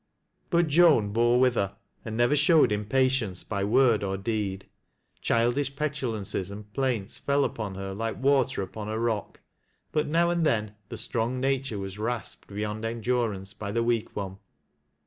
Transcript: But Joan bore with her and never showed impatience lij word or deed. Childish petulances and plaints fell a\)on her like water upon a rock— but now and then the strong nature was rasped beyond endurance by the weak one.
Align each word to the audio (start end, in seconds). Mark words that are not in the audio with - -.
But 0.49 0.67
Joan 0.67 1.13
bore 1.13 1.39
with 1.39 1.53
her 1.53 1.75
and 2.03 2.17
never 2.17 2.35
showed 2.35 2.71
impatience 2.71 3.45
lij 3.51 3.65
word 3.65 4.03
or 4.03 4.17
deed. 4.17 4.67
Childish 5.21 5.75
petulances 5.75 6.49
and 6.49 6.73
plaints 6.73 7.19
fell 7.19 7.45
a\)on 7.45 7.75
her 7.75 7.93
like 7.93 8.17
water 8.19 8.63
upon 8.63 8.89
a 8.89 8.97
rock— 8.97 9.41
but 9.91 10.07
now 10.07 10.31
and 10.31 10.43
then 10.43 10.73
the 10.89 10.97
strong 10.97 11.39
nature 11.39 11.77
was 11.77 11.99
rasped 11.99 12.47
beyond 12.47 12.83
endurance 12.83 13.53
by 13.53 13.71
the 13.71 13.83
weak 13.83 14.15
one. 14.15 14.39